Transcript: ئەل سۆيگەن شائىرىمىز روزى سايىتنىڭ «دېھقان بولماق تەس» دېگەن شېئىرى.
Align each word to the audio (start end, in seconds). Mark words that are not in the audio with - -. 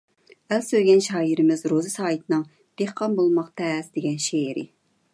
ئەل 0.53 0.63
سۆيگەن 0.67 1.03
شائىرىمىز 1.07 1.61
روزى 1.73 1.93
سايىتنىڭ 1.97 2.43
«دېھقان 2.83 3.21
بولماق 3.21 3.55
تەس» 3.63 3.97
دېگەن 3.99 4.21
شېئىرى. 4.31 4.69